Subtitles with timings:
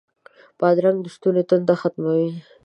[0.59, 2.29] بادرنګ د ستوني تنده ختموي.